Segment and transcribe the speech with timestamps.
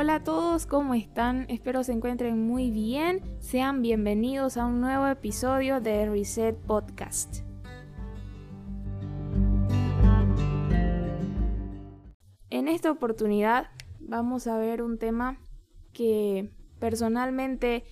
[0.00, 1.44] Hola a todos, ¿cómo están?
[1.48, 3.20] Espero se encuentren muy bien.
[3.40, 7.38] Sean bienvenidos a un nuevo episodio de Reset Podcast.
[12.48, 15.40] En esta oportunidad vamos a ver un tema
[15.92, 17.82] que personalmente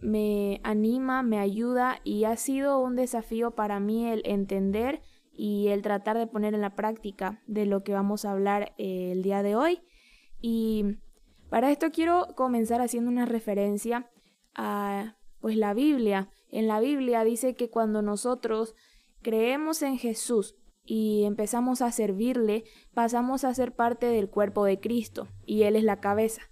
[0.00, 5.82] me anima, me ayuda y ha sido un desafío para mí el entender y el
[5.82, 9.42] tratar de poner en la práctica de lo que vamos a hablar eh, el día
[9.42, 9.82] de hoy.
[10.40, 11.03] Y
[11.50, 14.10] para esto quiero comenzar haciendo una referencia
[14.54, 16.30] a pues la Biblia.
[16.48, 18.74] En la Biblia dice que cuando nosotros
[19.22, 25.28] creemos en Jesús y empezamos a servirle, pasamos a ser parte del cuerpo de Cristo
[25.44, 26.42] y Él es la cabeza.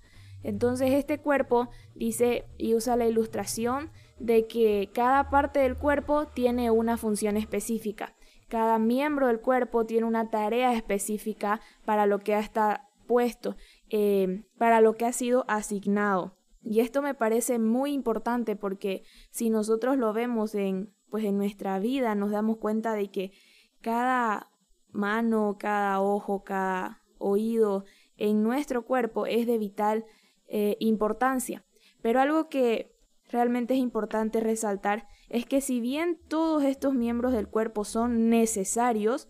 [0.42, 6.70] Entonces este cuerpo dice y usa la ilustración de que cada parte del cuerpo tiene
[6.70, 8.14] una función específica.
[8.48, 13.56] Cada miembro del cuerpo tiene una tarea específica para lo que está puesto.
[13.94, 16.38] Eh, para lo que ha sido asignado.
[16.62, 21.78] Y esto me parece muy importante porque si nosotros lo vemos en, pues en nuestra
[21.78, 23.32] vida, nos damos cuenta de que
[23.82, 24.50] cada
[24.92, 27.84] mano, cada ojo, cada oído
[28.16, 30.06] en nuestro cuerpo es de vital
[30.48, 31.62] eh, importancia.
[32.00, 32.96] Pero algo que
[33.28, 39.28] realmente es importante resaltar es que si bien todos estos miembros del cuerpo son necesarios,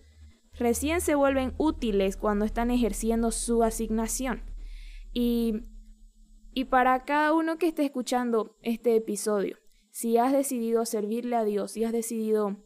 [0.52, 4.51] recién se vuelven útiles cuando están ejerciendo su asignación.
[5.12, 5.54] Y,
[6.52, 9.58] y para cada uno que esté escuchando este episodio,
[9.90, 12.56] si has decidido servirle a Dios, si has decidido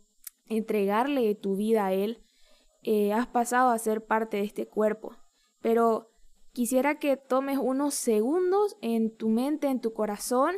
[0.47, 2.23] entregarle tu vida a Él,
[2.83, 5.17] eh, has pasado a ser parte de este cuerpo.
[5.61, 6.13] Pero
[6.53, 10.55] quisiera que tomes unos segundos en tu mente, en tu corazón,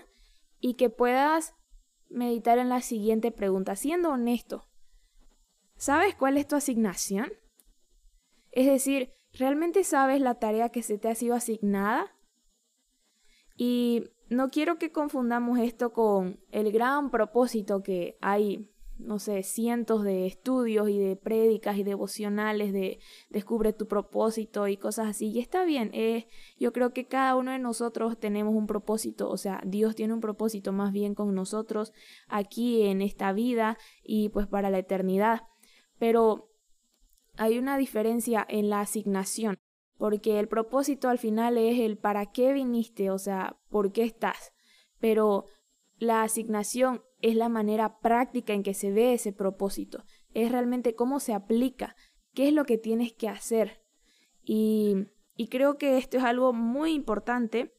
[0.60, 1.54] y que puedas
[2.10, 4.66] meditar en la siguiente pregunta, siendo honesto.
[5.76, 7.32] ¿Sabes cuál es tu asignación?
[8.50, 12.12] Es decir, ¿Realmente sabes la tarea que se te ha sido asignada?
[13.56, 20.02] Y no quiero que confundamos esto con el gran propósito que hay, no sé, cientos
[20.02, 22.98] de estudios y de prédicas y devocionales de
[23.30, 25.28] descubre tu propósito y cosas así.
[25.28, 26.26] Y está bien, eh,
[26.58, 30.20] yo creo que cada uno de nosotros tenemos un propósito, o sea, Dios tiene un
[30.20, 31.92] propósito más bien con nosotros
[32.26, 35.42] aquí en esta vida y pues para la eternidad.
[36.00, 36.48] Pero
[37.38, 39.58] hay una diferencia en la asignación,
[39.96, 44.52] porque el propósito al final es el para qué viniste, o sea, por qué estás.
[44.98, 45.46] Pero
[45.98, 50.04] la asignación es la manera práctica en que se ve ese propósito,
[50.34, 51.96] es realmente cómo se aplica,
[52.34, 53.82] qué es lo que tienes que hacer.
[54.42, 55.06] Y,
[55.36, 57.72] y creo que esto es algo muy importante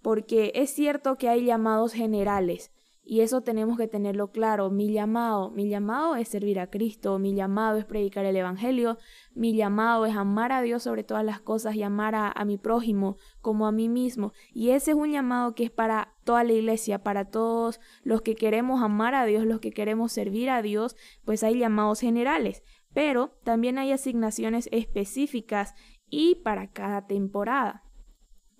[0.00, 2.72] porque es cierto que hay llamados generales,
[3.04, 4.70] y eso tenemos que tenerlo claro.
[4.70, 8.96] Mi llamado, mi llamado es servir a Cristo, mi llamado es predicar el Evangelio,
[9.34, 12.58] mi llamado es amar a Dios sobre todas las cosas y amar a, a mi
[12.58, 14.32] prójimo como a mí mismo.
[14.52, 18.36] Y ese es un llamado que es para toda la iglesia, para todos los que
[18.36, 22.62] queremos amar a Dios, los que queremos servir a Dios, pues hay llamados generales.
[22.94, 25.74] Pero también hay asignaciones específicas
[26.08, 27.82] y para cada temporada.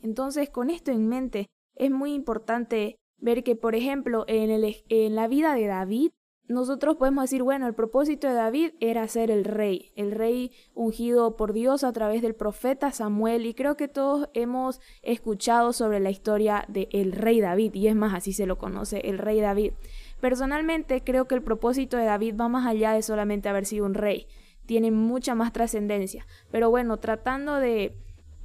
[0.02, 5.14] Entonces, con esto en mente, es muy importante ver que, por ejemplo, en, el, en
[5.14, 6.10] la vida de David,
[6.48, 11.36] nosotros podemos decir, bueno, el propósito de David era ser el rey, el rey ungido
[11.36, 16.10] por Dios a través del profeta Samuel, y creo que todos hemos escuchado sobre la
[16.10, 19.72] historia del el rey David, y es más, así se lo conoce, el rey David.
[20.20, 23.94] Personalmente creo que el propósito de David va más allá de solamente haber sido un
[23.94, 24.26] rey,
[24.66, 27.96] tiene mucha más trascendencia, pero bueno, tratando de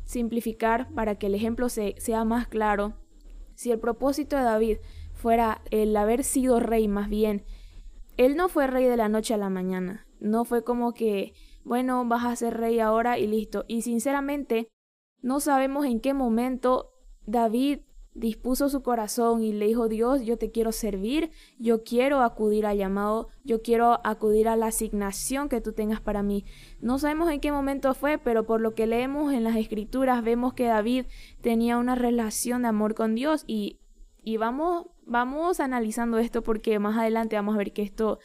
[0.06, 2.94] simplificar para que el ejemplo se, sea más claro,
[3.58, 4.78] si el propósito de David
[5.14, 7.44] fuera el haber sido rey más bien,
[8.16, 12.06] él no fue rey de la noche a la mañana, no fue como que, bueno,
[12.06, 13.66] vas a ser rey ahora y listo.
[13.68, 14.68] Y sinceramente,
[15.24, 16.92] no sabemos en qué momento
[17.26, 17.80] David
[18.18, 22.78] dispuso su corazón y le dijo, Dios, yo te quiero servir, yo quiero acudir al
[22.78, 26.44] llamado, yo quiero acudir a la asignación que tú tengas para mí.
[26.82, 30.54] No sabemos en qué momento fue, pero por lo que leemos en las escrituras vemos
[30.54, 31.06] que David
[31.42, 33.80] tenía una relación de amor con Dios y,
[34.24, 38.20] y vamos, vamos analizando esto porque más adelante vamos a ver que esto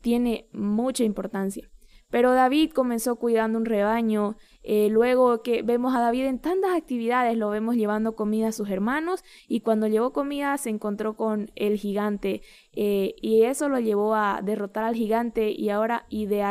[0.00, 1.68] tiene mucha importancia.
[2.10, 7.36] Pero David comenzó cuidando un rebaño, eh, luego que vemos a David en tantas actividades,
[7.36, 11.76] lo vemos llevando comida a sus hermanos y cuando llevó comida se encontró con el
[11.76, 12.42] gigante
[12.72, 16.42] eh, y eso lo llevó a derrotar al gigante y ahora y de,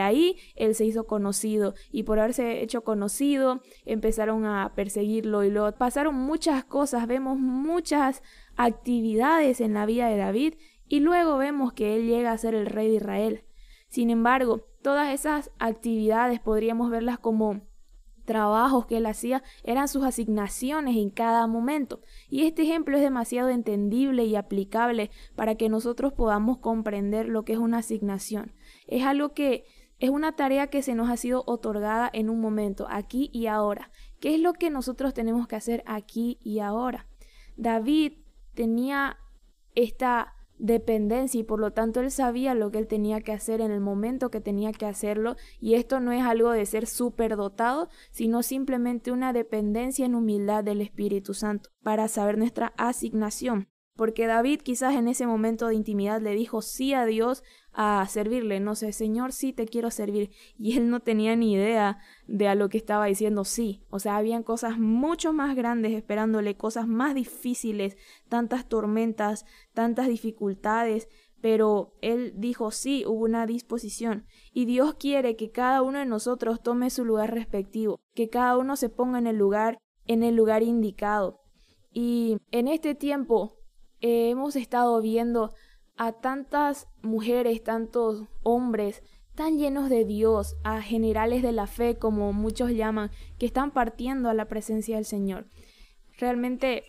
[0.00, 5.70] ahí él se hizo conocido y por haberse hecho conocido empezaron a perseguirlo y luego
[5.76, 8.22] pasaron muchas cosas, vemos muchas
[8.56, 10.54] actividades en la vida de David
[10.88, 13.44] y luego vemos que él llega a ser el rey de Israel.
[13.94, 17.60] Sin embargo, todas esas actividades podríamos verlas como
[18.24, 22.00] trabajos que él hacía eran sus asignaciones en cada momento.
[22.28, 27.52] Y este ejemplo es demasiado entendible y aplicable para que nosotros podamos comprender lo que
[27.52, 28.52] es una asignación.
[28.88, 29.64] Es algo que
[30.00, 33.92] es una tarea que se nos ha sido otorgada en un momento, aquí y ahora.
[34.18, 37.06] ¿Qué es lo que nosotros tenemos que hacer aquí y ahora?
[37.56, 38.14] David
[38.54, 39.18] tenía
[39.76, 43.70] esta dependencia y por lo tanto él sabía lo que él tenía que hacer en
[43.70, 48.42] el momento que tenía que hacerlo y esto no es algo de ser superdotado, sino
[48.42, 53.68] simplemente una dependencia en humildad del Espíritu Santo para saber nuestra asignación.
[53.96, 58.58] Porque David quizás en ese momento de intimidad le dijo sí a Dios a servirle,
[58.58, 60.30] no sé, Señor, sí te quiero servir.
[60.58, 63.84] Y él no tenía ni idea de a lo que estaba diciendo sí.
[63.90, 67.96] O sea, habían cosas mucho más grandes esperándole, cosas más difíciles,
[68.28, 69.44] tantas tormentas,
[69.74, 71.08] tantas dificultades.
[71.40, 74.26] Pero él dijo sí, hubo una disposición.
[74.52, 78.76] Y Dios quiere que cada uno de nosotros tome su lugar respectivo, que cada uno
[78.76, 81.42] se ponga en el lugar, en el lugar indicado.
[81.92, 83.63] Y en este tiempo
[84.04, 85.54] eh, hemos estado viendo
[85.96, 89.02] a tantas mujeres, tantos hombres
[89.34, 94.28] tan llenos de Dios, a generales de la fe, como muchos llaman, que están partiendo
[94.28, 95.46] a la presencia del Señor.
[96.18, 96.84] Realmente,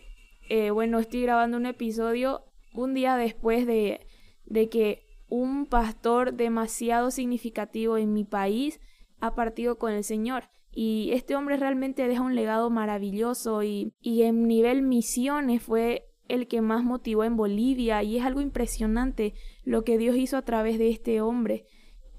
[0.50, 4.06] eh, bueno, estoy grabando un episodio un día después de,
[4.44, 8.78] de que un pastor demasiado significativo en mi país
[9.20, 10.50] ha partido con el Señor.
[10.70, 16.48] Y este hombre realmente deja un legado maravilloso y, y en nivel misiones fue el
[16.48, 19.34] que más motivó en Bolivia y es algo impresionante
[19.64, 21.66] lo que Dios hizo a través de este hombre.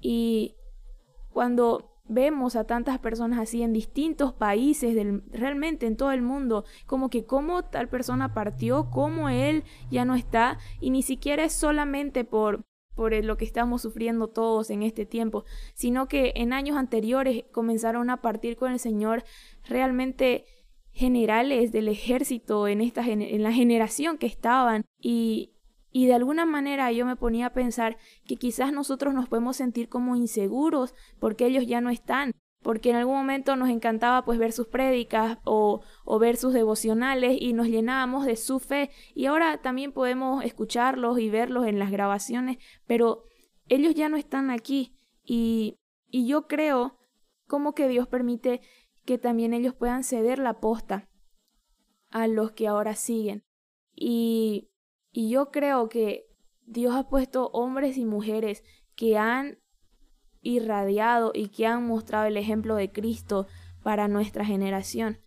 [0.00, 0.56] Y
[1.30, 6.64] cuando vemos a tantas personas así en distintos países, del, realmente en todo el mundo,
[6.86, 11.52] como que cómo tal persona partió, cómo él ya no está, y ni siquiera es
[11.52, 12.64] solamente por
[12.98, 15.44] por lo que estamos sufriendo todos en este tiempo,
[15.74, 19.22] sino que en años anteriores comenzaron a partir con el Señor
[19.68, 20.46] realmente
[20.98, 24.84] generales del ejército en, esta, en la generación que estaban.
[25.00, 25.52] Y,
[25.92, 29.88] y de alguna manera yo me ponía a pensar que quizás nosotros nos podemos sentir
[29.88, 32.32] como inseguros porque ellos ya no están,
[32.64, 37.38] porque en algún momento nos encantaba pues ver sus prédicas o, o, ver sus devocionales
[37.40, 38.90] y nos llenábamos de su fe.
[39.14, 42.58] Y ahora también podemos escucharlos y verlos en las grabaciones,
[42.88, 43.22] pero
[43.68, 44.96] ellos ya no están aquí.
[45.22, 45.76] Y,
[46.10, 46.98] y yo creo
[47.46, 48.62] como que Dios permite
[49.08, 51.08] que también ellos puedan ceder la posta
[52.10, 53.42] a los que ahora siguen.
[53.94, 54.68] Y,
[55.12, 56.26] y yo creo que
[56.66, 58.62] Dios ha puesto hombres y mujeres
[58.96, 59.60] que han
[60.42, 63.46] irradiado y que han mostrado el ejemplo de Cristo
[63.82, 65.20] para nuestra generación.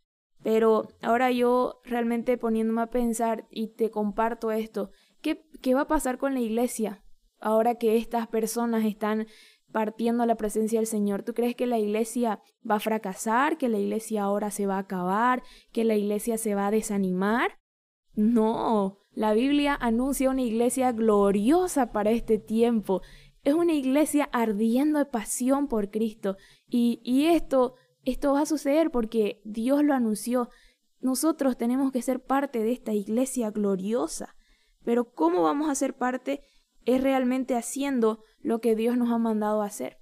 [0.43, 4.91] Pero ahora yo realmente poniéndome a pensar y te comparto esto,
[5.23, 7.03] ¿qué, qué va a pasar con la iglesia
[7.39, 9.25] ahora que estas personas están
[9.71, 11.23] partiendo la presencia del Señor.
[11.23, 13.57] ¿Tú crees que la iglesia va a fracasar?
[13.57, 15.43] ¿Que la iglesia ahora se va a acabar?
[15.71, 17.57] ¿Que la iglesia se va a desanimar?
[18.13, 23.01] No, la Biblia anuncia una iglesia gloriosa para este tiempo.
[23.43, 26.37] Es una iglesia ardiendo de pasión por Cristo.
[26.67, 30.49] Y, y esto, esto va a suceder porque Dios lo anunció.
[30.99, 34.35] Nosotros tenemos que ser parte de esta iglesia gloriosa.
[34.83, 36.41] Pero ¿cómo vamos a ser parte
[36.85, 39.97] es realmente haciendo lo que Dios nos ha mandado hacer,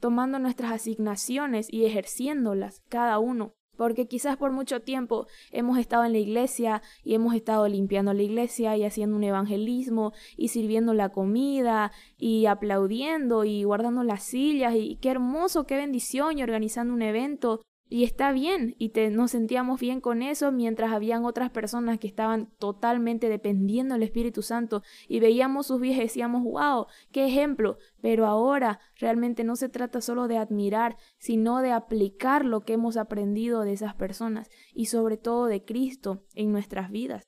[0.00, 3.54] tomando nuestras asignaciones y ejerciéndolas cada uno.
[3.76, 8.22] Porque quizás por mucho tiempo hemos estado en la iglesia y hemos estado limpiando la
[8.22, 14.74] iglesia y haciendo un evangelismo y sirviendo la comida y aplaudiendo y guardando las sillas
[14.74, 19.30] y qué hermoso, qué bendición y organizando un evento y está bien, y te, nos
[19.30, 24.82] sentíamos bien con eso mientras habían otras personas que estaban totalmente dependiendo del Espíritu Santo
[25.06, 27.78] y veíamos sus vidas y decíamos, wow, qué ejemplo.
[28.00, 32.96] Pero ahora realmente no se trata solo de admirar, sino de aplicar lo que hemos
[32.96, 37.22] aprendido de esas personas y sobre todo de Cristo en nuestras vidas.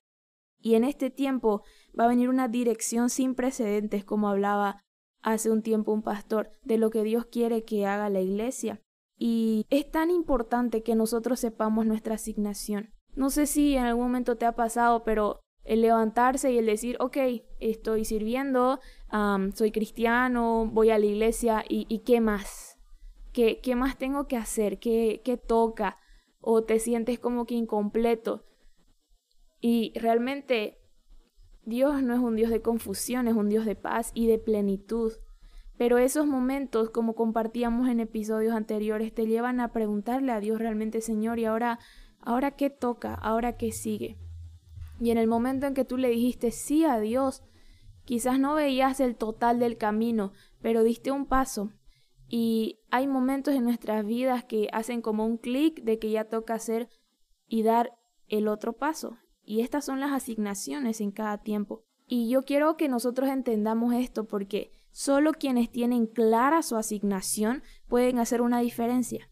[0.61, 1.63] Y en este tiempo
[1.99, 4.83] va a venir una dirección sin precedentes, como hablaba
[5.23, 8.83] hace un tiempo un pastor, de lo que Dios quiere que haga la iglesia.
[9.19, 12.91] Y es tan importante que nosotros sepamos nuestra asignación.
[13.15, 16.97] No sé si en algún momento te ha pasado, pero el levantarse y el decir,
[17.01, 17.17] ok,
[17.61, 18.81] estoy sirviendo,
[19.55, 22.79] soy cristiano, voy a la iglesia y, qué más,
[23.33, 25.99] ¿Qué, ¿Qué, más tengo que hacer, ¿Qué, qué toca,
[26.41, 28.45] o te sientes como que incompleto.
[29.61, 30.79] Y realmente
[31.65, 35.13] Dios no es un Dios de confusión, es un Dios de paz y de plenitud.
[35.79, 41.01] Pero esos momentos, como compartíamos en episodios anteriores, te llevan a preguntarle a Dios realmente,
[41.01, 41.79] Señor, ¿y ahora,
[42.21, 43.15] ahora qué toca?
[43.15, 44.19] ¿Ahora qué sigue?
[45.01, 47.45] Y en el momento en que tú le dijiste sí a Dios,
[48.05, 51.71] quizás no veías el total del camino, pero diste un paso
[52.27, 56.55] Y hay momentos en nuestras vidas que hacen como un clic de que ya toca
[56.55, 56.89] hacer
[57.47, 57.93] y dar
[58.27, 59.17] el otro paso.
[59.45, 61.85] Y estas son las asignaciones en cada tiempo.
[62.07, 68.19] Y yo quiero que nosotros entendamos esto porque solo quienes tienen clara su asignación pueden
[68.19, 69.31] hacer una diferencia.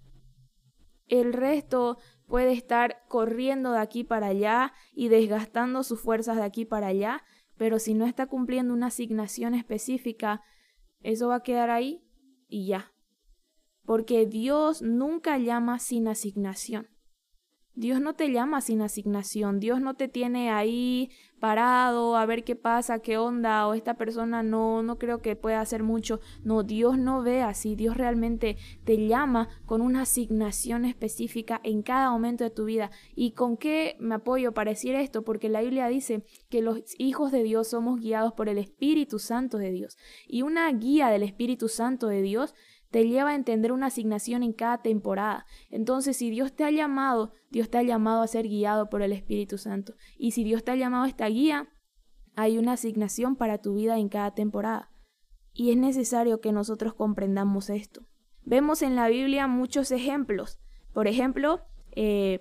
[1.08, 6.64] El resto puede estar corriendo de aquí para allá y desgastando sus fuerzas de aquí
[6.64, 7.24] para allá,
[7.56, 10.40] pero si no está cumpliendo una asignación específica,
[11.00, 12.06] eso va a quedar ahí
[12.46, 12.92] y ya.
[13.84, 16.95] Porque Dios nunca llama sin asignación.
[17.76, 22.56] Dios no te llama sin asignación, Dios no te tiene ahí parado a ver qué
[22.56, 26.20] pasa, qué onda, o esta persona no, no creo que pueda hacer mucho.
[26.42, 32.10] No, Dios no ve así, Dios realmente te llama con una asignación específica en cada
[32.10, 32.90] momento de tu vida.
[33.14, 35.22] ¿Y con qué me apoyo para decir esto?
[35.22, 39.58] Porque la Biblia dice que los hijos de Dios somos guiados por el Espíritu Santo
[39.58, 39.98] de Dios.
[40.26, 42.54] Y una guía del Espíritu Santo de Dios
[42.96, 45.44] te lleva a entender una asignación en cada temporada.
[45.68, 49.12] Entonces, si Dios te ha llamado, Dios te ha llamado a ser guiado por el
[49.12, 49.92] Espíritu Santo.
[50.16, 51.68] Y si Dios te ha llamado a esta guía,
[52.36, 54.90] hay una asignación para tu vida en cada temporada.
[55.52, 58.00] Y es necesario que nosotros comprendamos esto.
[58.46, 60.58] Vemos en la Biblia muchos ejemplos.
[60.94, 61.60] Por ejemplo,
[61.96, 62.38] eh,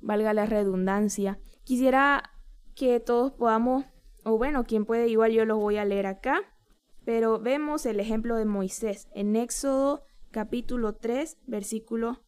[0.00, 2.30] valga la redundancia, quisiera
[2.74, 3.84] que todos podamos,
[4.24, 6.40] o bueno, quien puede, igual yo los voy a leer acá.
[7.08, 12.22] Pero vemos el ejemplo de Moisés en Éxodo capítulo 3, versículo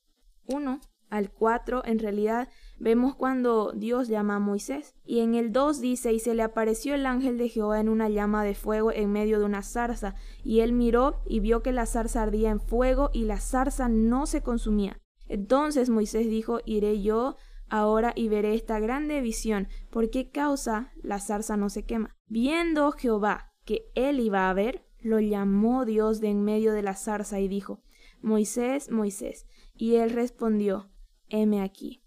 [0.47, 4.95] 1 al 4, en realidad vemos cuando Dios llama a Moisés.
[5.05, 8.09] Y en el 2 dice, y se le apareció el ángel de Jehová en una
[8.09, 11.85] llama de fuego en medio de una zarza, y él miró y vio que la
[11.85, 14.99] zarza ardía en fuego y la zarza no se consumía.
[15.29, 17.37] Entonces Moisés dijo, iré yo
[17.69, 22.17] ahora y veré esta grande visión, ¿por qué causa la zarza no se quema?
[22.29, 26.97] Viendo Jehová que él iba a ver, lo llamó Dios de en medio de la
[26.97, 27.85] zarza y dijo,
[28.21, 29.47] Moisés, Moisés.
[29.77, 30.91] Y él respondió,
[31.29, 32.03] heme aquí.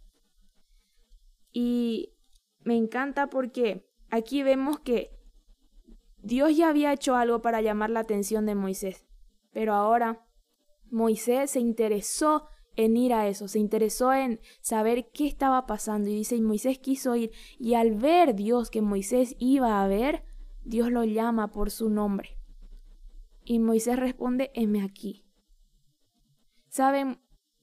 [1.53, 2.17] Y
[2.65, 5.17] me encanta porque aquí vemos que
[6.17, 9.07] Dios ya había hecho algo para llamar la atención de Moisés,
[9.53, 10.27] pero ahora
[10.91, 16.15] Moisés se interesó en ir a eso, se interesó en saber qué estaba pasando y
[16.15, 20.25] dice, y Moisés quiso ir y al ver Dios que Moisés iba a ver,
[20.65, 22.37] Dios lo llama por su nombre.
[23.43, 25.25] Y Moisés responde, heme aquí.
[26.69, 27.19] Saben,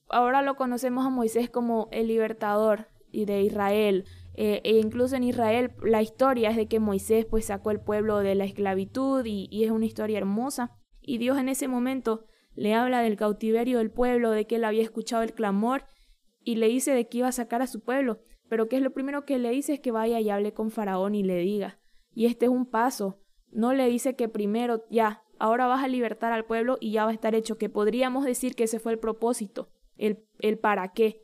[0.09, 4.05] ahora lo conocemos a Moisés como el libertador y de Israel.
[4.35, 8.19] Eh, e incluso en Israel la historia es de que Moisés pues sacó el pueblo
[8.19, 10.77] de la esclavitud y, y es una historia hermosa.
[11.01, 14.83] Y Dios en ese momento le habla del cautiverio del pueblo, de que él había
[14.83, 15.85] escuchado el clamor
[16.43, 18.19] y le dice de que iba a sacar a su pueblo.
[18.47, 21.15] Pero que es lo primero que le dice es que vaya y hable con Faraón
[21.15, 21.80] y le diga,
[22.13, 23.19] y este es un paso.
[23.49, 27.11] No le dice que primero, ya, ahora vas a libertar al pueblo y ya va
[27.11, 31.23] a estar hecho, que podríamos decir que ese fue el propósito, el, el para qué.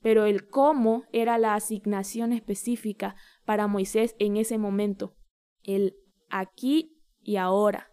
[0.00, 5.16] Pero el cómo era la asignación específica para Moisés en ese momento.
[5.62, 5.96] El
[6.28, 7.90] aquí y ahora.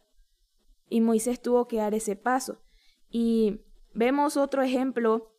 [0.90, 2.62] Y Moisés tuvo que dar ese paso.
[3.10, 3.62] Y
[3.94, 5.34] vemos otro ejemplo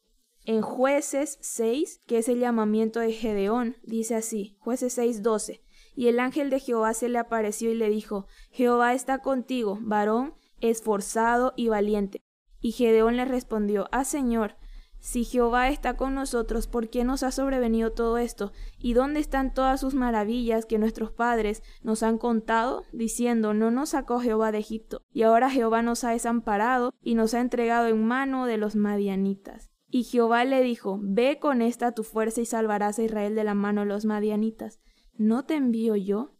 [0.44, 3.76] en jueces 6, que es el llamamiento de Gedeón.
[3.82, 5.63] Dice así, jueces 6, 12.
[5.94, 10.34] Y el ángel de Jehová se le apareció y le dijo, Jehová está contigo, varón
[10.60, 12.22] esforzado y valiente.
[12.60, 14.56] Y Gedeón le respondió, Ah, Señor,
[15.04, 18.52] si Jehová está con nosotros, ¿por qué nos ha sobrevenido todo esto?
[18.78, 23.90] ¿Y dónde están todas sus maravillas que nuestros padres nos han contado, diciendo, no nos
[23.90, 25.02] sacó Jehová de Egipto?
[25.12, 29.70] Y ahora Jehová nos ha desamparado y nos ha entregado en mano de los madianitas.
[29.90, 33.54] Y Jehová le dijo, Ve con esta tu fuerza y salvarás a Israel de la
[33.54, 34.80] mano de los madianitas.
[35.16, 36.34] ¿No te envío yo?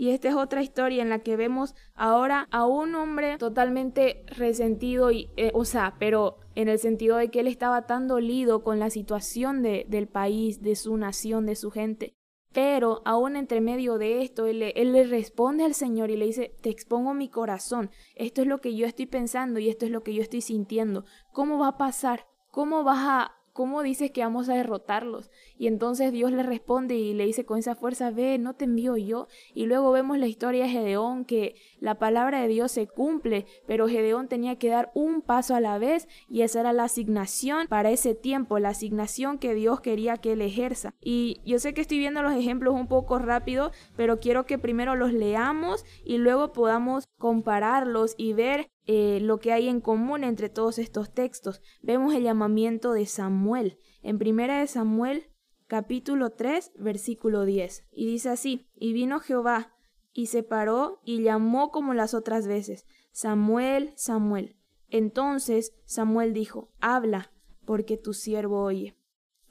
[0.00, 5.10] Y esta es otra historia en la que vemos ahora a un hombre totalmente resentido,
[5.10, 8.78] y, eh, o sea, pero en el sentido de que él estaba tan dolido con
[8.78, 12.14] la situación de, del país, de su nación, de su gente.
[12.52, 16.56] Pero aún entre medio de esto, él, él le responde al Señor y le dice,
[16.62, 20.02] te expongo mi corazón, esto es lo que yo estoy pensando y esto es lo
[20.02, 21.04] que yo estoy sintiendo.
[21.32, 22.26] ¿Cómo va a pasar?
[22.50, 25.30] ¿Cómo vas a, ¿cómo dices que vamos a derrotarlos?
[25.58, 28.96] Y entonces Dios le responde y le dice con esa fuerza, ve, no te envío
[28.96, 29.28] yo.
[29.52, 33.86] Y luego vemos la historia de Gedeón, que la palabra de Dios se cumple, pero
[33.86, 37.90] Gedeón tenía que dar un paso a la vez y esa era la asignación para
[37.90, 40.94] ese tiempo, la asignación que Dios quería que él ejerza.
[40.98, 44.96] Y yo sé que estoy viendo los ejemplos un poco rápido, pero quiero que primero
[44.96, 50.48] los leamos y luego podamos compararlos y ver eh, lo que hay en común entre
[50.48, 51.62] todos estos textos.
[51.80, 53.78] Vemos el llamamiento de Samuel.
[54.02, 55.28] En primera de Samuel,
[55.68, 57.84] capítulo 3, versículo 10.
[57.92, 59.72] Y dice así, y vino Jehová,
[60.12, 64.56] y se paró y llamó como las otras veces, Samuel, Samuel.
[64.88, 67.30] Entonces Samuel dijo, habla,
[67.64, 68.96] porque tu siervo oye.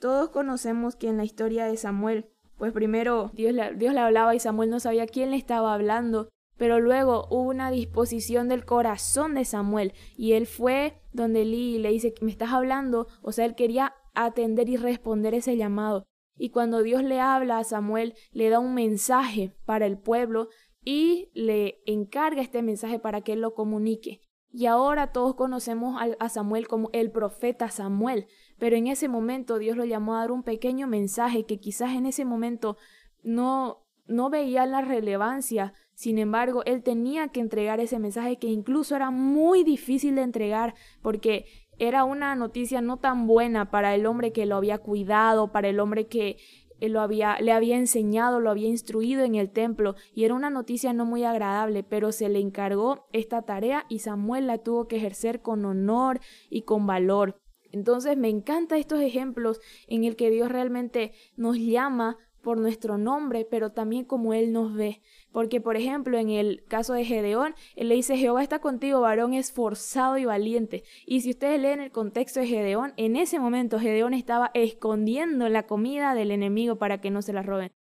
[0.01, 4.36] Todos conocemos que en la historia de Samuel, pues primero Dios le, Dios le hablaba
[4.36, 6.27] y Samuel no sabía quién le estaba hablando,
[6.59, 11.89] pero luego hubo una disposición del corazón de Samuel y él fue donde Eli le
[11.89, 16.05] dice, me estás hablando, o sea, él quería atender y responder ese llamado.
[16.37, 20.49] Y cuando Dios le habla a Samuel, le da un mensaje para el pueblo
[20.83, 24.19] y le encarga este mensaje para que él lo comunique.
[24.51, 29.77] Y ahora todos conocemos a Samuel como el profeta Samuel, pero en ese momento Dios
[29.77, 32.75] lo llamó a dar un pequeño mensaje que quizás en ese momento
[33.23, 38.95] no no veía la relevancia, sin embargo, él tenía que entregar ese mensaje que incluso
[38.95, 41.43] era muy difícil de entregar porque
[41.77, 45.77] era una noticia no tan buena para el hombre que lo había cuidado, para el
[45.77, 46.37] hombre que
[46.79, 50.93] lo había, le había enseñado, lo había instruido en el templo, y era una noticia
[50.93, 55.41] no muy agradable, pero se le encargó esta tarea y Samuel la tuvo que ejercer
[55.41, 57.41] con honor y con valor.
[57.73, 63.46] Entonces me encantan estos ejemplos en el que Dios realmente nos llama por nuestro nombre,
[63.50, 65.01] pero también como Él nos ve.
[65.31, 69.34] Porque, por ejemplo, en el caso de Gedeón, Él le dice, Jehová está contigo, varón
[69.34, 70.84] esforzado y valiente.
[71.05, 75.67] Y si ustedes leen el contexto de Gedeón, en ese momento Gedeón estaba escondiendo la
[75.67, 77.72] comida del enemigo para que no se la roben.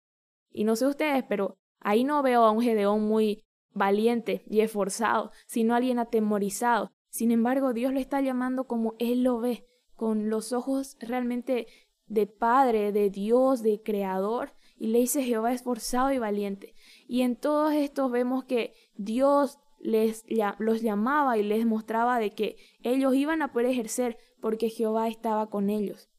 [0.50, 5.30] Y no sé ustedes, pero ahí no veo a un Gedeón muy valiente y esforzado,
[5.46, 6.92] sino alguien atemorizado.
[7.10, 11.66] Sin embargo, Dios lo está llamando como Él lo ve, con los ojos realmente
[12.08, 16.74] de Padre, de Dios, de Creador, y le dice Jehová esforzado y valiente.
[17.06, 20.24] Y en todos estos vemos que Dios les
[20.58, 25.50] los llamaba y les mostraba de que ellos iban a poder ejercer porque Jehová estaba
[25.50, 26.10] con ellos.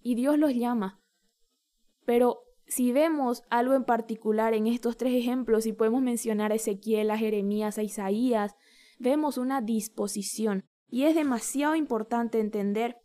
[0.00, 1.00] Y Dios los llama.
[2.04, 7.10] Pero si vemos algo en particular en estos tres ejemplos, y podemos mencionar a Ezequiel,
[7.10, 8.54] a Jeremías, a Isaías,
[8.98, 10.64] vemos una disposición.
[10.88, 12.96] Y es demasiado importante entender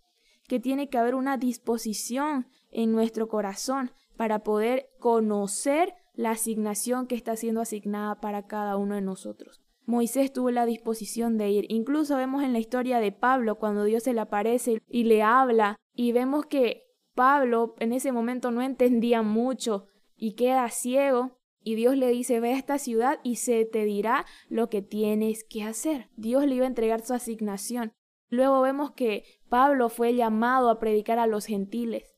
[0.48, 7.16] que tiene que haber una disposición en nuestro corazón para poder conocer la asignación que
[7.16, 9.62] está siendo asignada para cada uno de nosotros.
[9.86, 11.66] Moisés tuvo la disposición de ir.
[11.70, 15.77] Incluso vemos en la historia de Pablo cuando Dios se le aparece y le habla
[15.94, 16.84] y vemos que
[17.16, 22.53] Pablo en ese momento no entendía mucho y queda ciego y Dios le dice, ve
[22.53, 26.10] a esta ciudad y se te dirá lo que tienes que hacer.
[26.16, 27.94] Dios le iba a entregar su asignación.
[28.33, 32.15] Luego vemos que Pablo fue llamado a predicar a los gentiles.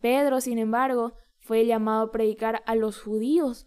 [0.00, 3.66] Pedro, sin embargo, fue llamado a predicar a los judíos.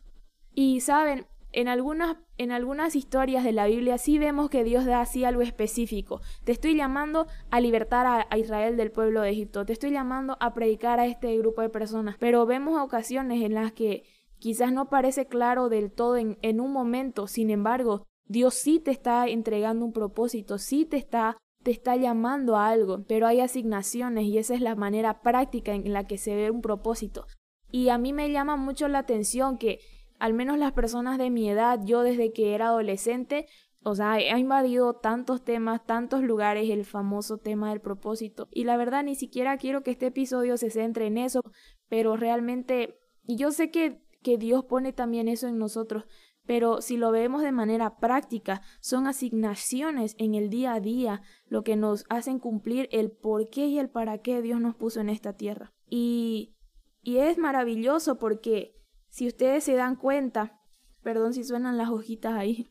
[0.54, 5.01] Y saben, en algunas, en algunas historias de la Biblia sí vemos que Dios da
[5.01, 6.21] así algo específico.
[6.45, 9.65] Te estoy llamando a libertar a, Israel del pueblo de Egipto.
[9.65, 12.15] Te estoy llamando a predicar a este grupo de personas.
[12.19, 14.06] Pero vemos ocasiones en las que
[14.39, 17.27] quizás no parece claro del todo en, en un momento.
[17.27, 22.56] Sin embargo, Dios sí te está entregando un propósito, sí te está te está llamando
[22.56, 26.36] a algo, pero hay asignaciones y esa es la manera práctica en la que se
[26.36, 27.26] ve un propósito.
[27.69, 29.80] Y a mí me llama mucho la atención que
[30.19, 33.47] al menos las personas de mi edad, yo desde que era adolescente,
[33.84, 38.47] o sea, he invadido tantos temas, tantos lugares, el famoso tema del propósito.
[38.52, 41.41] Y la verdad, ni siquiera quiero que este episodio se centre en eso,
[41.89, 46.06] pero realmente, y yo sé que, que Dios pone también eso en nosotros,
[46.45, 51.63] pero si lo vemos de manera práctica, son asignaciones en el día a día lo
[51.63, 55.10] que nos hacen cumplir el por qué y el para qué Dios nos puso en
[55.10, 55.73] esta tierra.
[55.88, 56.56] Y,
[57.01, 58.75] y es maravilloso porque
[59.10, 60.60] si ustedes se dan cuenta,
[61.04, 62.69] perdón si suenan las hojitas ahí,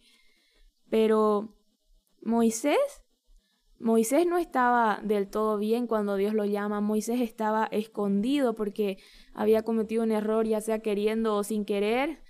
[0.88, 1.56] pero
[2.22, 2.78] Moisés,
[3.78, 8.98] Moisés no estaba del todo bien cuando Dios lo llama, Moisés estaba escondido porque
[9.32, 12.22] había cometido un error, ya sea queriendo o sin querer,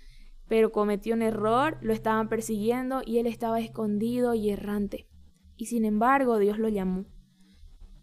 [0.51, 5.07] pero cometió un error, lo estaban persiguiendo y él estaba escondido y errante.
[5.55, 7.05] Y sin embargo Dios lo llamó.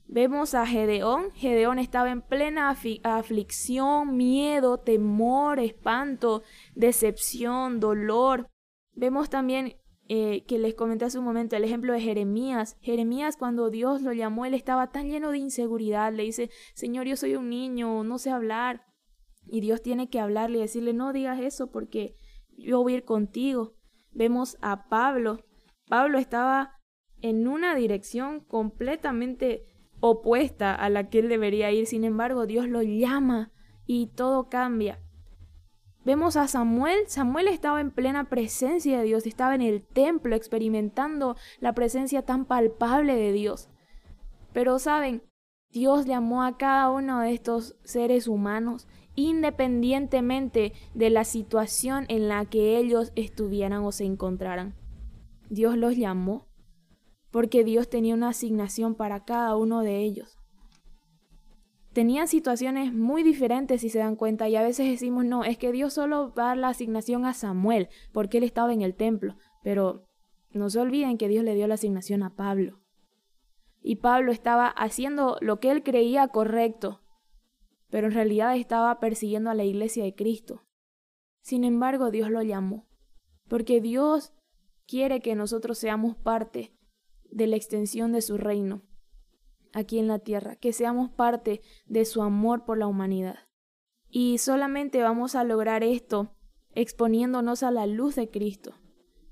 [0.06, 1.30] Vemos a Gedeón.
[1.34, 6.42] Gedeón estaba en plena aflicción, miedo, temor, espanto,
[6.74, 8.46] decepción, dolor.
[8.94, 9.76] Vemos también
[10.08, 12.78] eh, que les comenté hace un momento el ejemplo de Jeremías.
[12.80, 16.14] Jeremías cuando Dios lo llamó, él estaba tan lleno de inseguridad.
[16.14, 18.86] Le dice, Señor, yo soy un niño, no sé hablar.
[19.46, 22.16] Y Dios tiene que hablarle y decirle, no digas eso porque
[22.58, 23.74] yo voy a ir contigo.
[24.10, 25.44] Vemos a Pablo.
[25.88, 26.72] Pablo estaba
[27.20, 29.66] en una dirección completamente
[30.00, 31.86] opuesta a la que él debería ir.
[31.86, 33.52] Sin embargo, Dios lo llama
[33.86, 35.00] y todo cambia.
[36.04, 37.06] Vemos a Samuel.
[37.06, 42.44] Samuel estaba en plena presencia de Dios, estaba en el templo experimentando la presencia tan
[42.44, 43.68] palpable de Dios.
[44.52, 45.22] Pero saben,
[45.70, 48.88] Dios llamó a cada uno de estos seres humanos
[49.18, 54.76] independientemente de la situación en la que ellos estuvieran o se encontraran.
[55.50, 56.46] Dios los llamó.
[57.30, 60.38] porque Dios tenía una asignación para cada uno de ellos.
[61.92, 65.70] Tenían situaciones muy diferentes si se dan cuenta y a veces decimos, no, es que
[65.70, 69.36] Dios solo va a dar la asignación a Samuel porque él estaba en el templo,
[69.62, 70.06] pero
[70.52, 72.80] no se olviden que Dios le dio la asignación a Pablo.
[73.82, 77.02] Y Pablo estaba haciendo lo que él creía correcto,
[77.90, 80.64] pero en realidad estaba persiguiendo a la iglesia de Cristo.
[81.42, 82.86] Sin embargo, Dios lo llamó,
[83.48, 84.32] porque Dios
[84.86, 86.74] quiere que nosotros seamos parte
[87.30, 88.82] de la extensión de su reino
[89.72, 93.36] aquí en la tierra, que seamos parte de su amor por la humanidad.
[94.10, 96.34] Y solamente vamos a lograr esto
[96.74, 98.74] exponiéndonos a la luz de Cristo.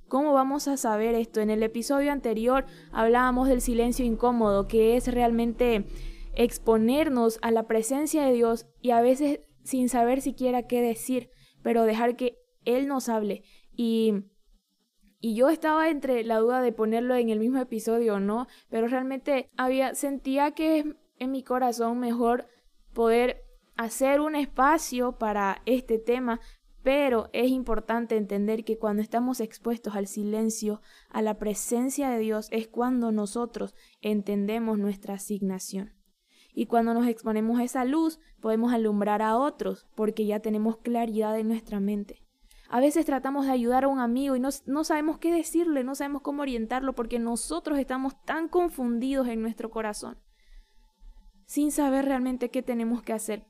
[0.09, 1.41] ¿Cómo vamos a saber esto?
[1.41, 5.85] En el episodio anterior hablábamos del silencio incómodo, que es realmente
[6.37, 11.31] exponernos a la presencia de Dios y a veces sin saber siquiera qué decir,
[11.63, 13.43] pero dejar que Él nos hable.
[13.75, 14.15] Y,
[15.21, 18.87] y yo estaba entre la duda de ponerlo en el mismo episodio o no, pero
[18.87, 22.47] realmente había, sentía que en mi corazón mejor
[22.93, 23.43] poder
[23.77, 26.41] hacer un espacio para este tema,
[26.83, 32.49] pero es importante entender que cuando estamos expuestos al silencio, a la presencia de Dios,
[32.53, 35.96] es cuando nosotros entendemos nuestra asignación.
[36.59, 41.39] Y cuando nos exponemos a esa luz, podemos alumbrar a otros, porque ya tenemos claridad
[41.39, 42.23] en nuestra mente.
[42.71, 45.95] A veces tratamos de ayudar a un amigo y no, no, sabemos qué decirle, no
[45.95, 50.17] sabemos cómo orientarlo, porque nosotros estamos tan confundidos en nuestro corazón,
[51.45, 53.45] sin saber realmente qué tenemos que hacer.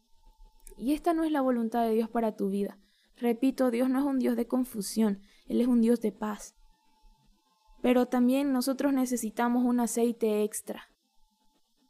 [0.76, 2.76] Y esta no es la voluntad de Dios para tu vida.
[3.18, 6.56] Repito, Dios no es un Dios de confusión, Él es un Dios de paz.
[7.82, 10.90] Pero también nosotros necesitamos un aceite extra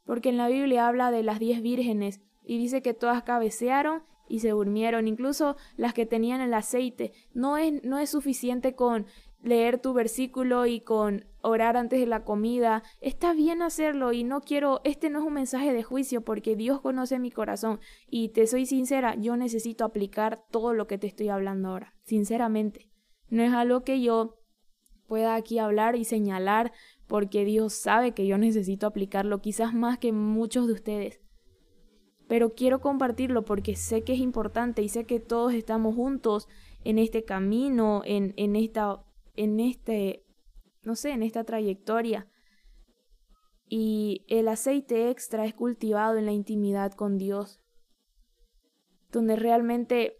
[0.06, 4.40] porque en la Biblia habla de las diez vírgenes y dice que todas cabecearon y
[4.40, 7.12] se durmieron, incluso las que tenían el aceite.
[7.34, 9.06] No es, no es suficiente con
[9.42, 12.82] leer tu versículo y con orar antes de la comida.
[13.00, 16.80] Está bien hacerlo y no quiero, este no es un mensaje de juicio porque Dios
[16.80, 21.28] conoce mi corazón y te soy sincera, yo necesito aplicar todo lo que te estoy
[21.28, 22.90] hablando ahora, sinceramente.
[23.28, 24.36] No es algo que yo
[25.06, 26.72] pueda aquí hablar y señalar
[27.06, 31.20] porque Dios sabe que yo necesito aplicarlo, quizás más que muchos de ustedes.
[32.28, 36.48] Pero quiero compartirlo porque sé que es importante y sé que todos estamos juntos
[36.82, 40.24] en este camino, en, en esta, en este,
[40.82, 42.28] no sé, en esta trayectoria.
[43.68, 47.60] Y el aceite extra es cultivado en la intimidad con Dios,
[49.10, 50.18] donde realmente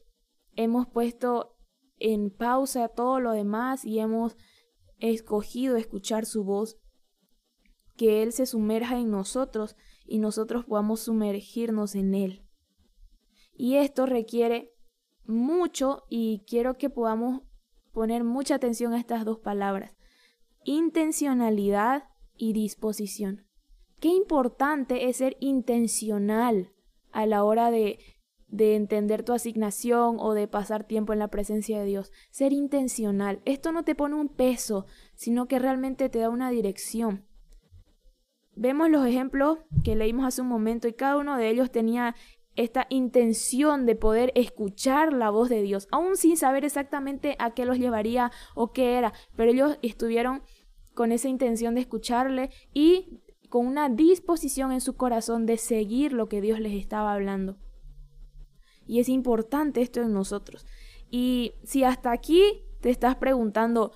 [0.55, 1.57] hemos puesto
[1.99, 4.37] en pausa todo lo demás y hemos
[4.99, 6.79] escogido escuchar su voz,
[7.97, 12.47] que Él se sumerja en nosotros y nosotros podamos sumergirnos en Él.
[13.53, 14.73] Y esto requiere
[15.25, 17.43] mucho y quiero que podamos
[17.93, 19.97] poner mucha atención a estas dos palabras,
[20.65, 22.05] intencionalidad
[22.37, 23.47] y disposición.
[24.01, 26.73] Qué importante es ser intencional
[27.13, 27.99] a la hora de
[28.49, 32.13] de entender tu asignación o de pasar tiempo en la presencia de Dios.
[32.31, 33.41] Ser intencional.
[33.45, 37.25] Esto no te pone un peso, sino que realmente te da una dirección.
[38.55, 42.15] Vemos los ejemplos que leímos hace un momento y cada uno de ellos tenía
[42.55, 47.67] esta intención de poder escuchar la voz de Dios, aún sin saber exactamente a qué
[47.67, 50.43] los llevaría o qué era, pero ellos estuvieron
[50.95, 56.29] con esa intención de escucharle y con una disposición en su corazón de seguir lo
[56.29, 57.59] que Dios les estaba hablando.
[58.87, 60.67] Y es importante esto en nosotros.
[61.11, 63.93] Y si hasta aquí te estás preguntando,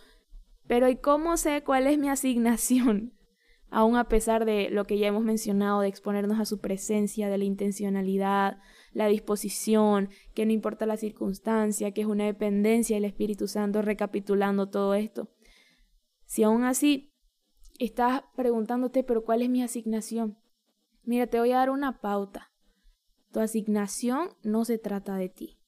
[0.67, 3.13] pero ¿y cómo sé cuál es mi asignación?
[3.71, 7.39] Aún a pesar de lo que ya hemos mencionado, de exponernos a su presencia, de
[7.39, 8.59] la intencionalidad,
[8.93, 14.69] la disposición, que no importa la circunstancia, que es una dependencia del Espíritu Santo, recapitulando
[14.69, 15.31] todo esto.
[16.25, 17.13] Si aún así
[17.79, 20.37] estás preguntándote, pero ¿cuál es mi asignación?
[21.05, 22.53] Mira, te voy a dar una pauta.
[23.33, 25.59] Tu asignación no se trata de ti.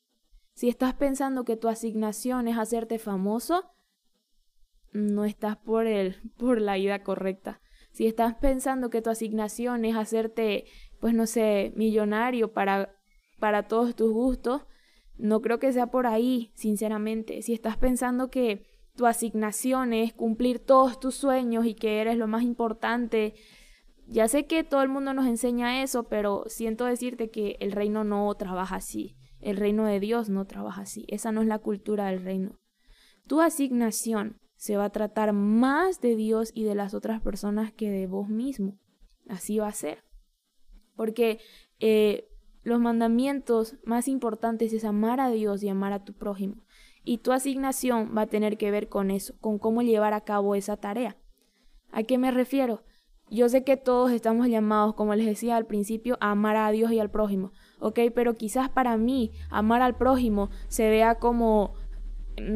[0.54, 3.64] Si estás pensando que tu asignación es hacerte famoso,
[4.92, 7.60] no estás por el por la ida correcta.
[7.92, 10.66] Si estás pensando que tu asignación es hacerte,
[11.00, 12.96] pues no sé, millonario para
[13.38, 14.62] para todos tus gustos,
[15.16, 17.42] no creo que sea por ahí, sinceramente.
[17.42, 22.26] Si estás pensando que tu asignación es cumplir todos tus sueños y que eres lo
[22.26, 23.34] más importante
[24.12, 28.04] ya sé que todo el mundo nos enseña eso, pero siento decirte que el reino
[28.04, 29.16] no trabaja así.
[29.40, 31.06] El reino de Dios no trabaja así.
[31.08, 32.60] Esa no es la cultura del reino.
[33.26, 37.90] Tu asignación se va a tratar más de Dios y de las otras personas que
[37.90, 38.78] de vos mismo.
[39.28, 40.04] Así va a ser.
[40.94, 41.40] Porque
[41.80, 42.28] eh,
[42.62, 46.64] los mandamientos más importantes es amar a Dios y amar a tu prójimo.
[47.02, 50.54] Y tu asignación va a tener que ver con eso, con cómo llevar a cabo
[50.54, 51.16] esa tarea.
[51.90, 52.84] ¿A qué me refiero?
[53.32, 56.92] Yo sé que todos estamos llamados, como les decía al principio, a amar a Dios
[56.92, 57.98] y al prójimo, ¿ok?
[58.14, 61.72] Pero quizás para mí amar al prójimo se vea como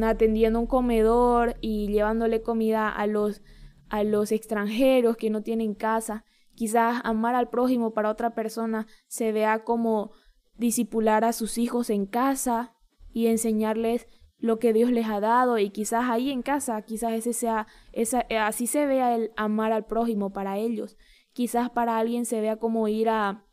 [0.02, 3.40] atendiendo un comedor y llevándole comida a los,
[3.88, 6.26] a los extranjeros que no tienen casa.
[6.54, 10.10] Quizás amar al prójimo para otra persona se vea como
[10.58, 12.74] disipular a sus hijos en casa
[13.14, 14.08] y enseñarles
[14.38, 18.26] lo que Dios les ha dado y quizás ahí en casa, quizás ese sea, esa,
[18.40, 20.96] así se vea el amar al prójimo para ellos.
[21.32, 23.44] Quizás para alguien se vea como ir a,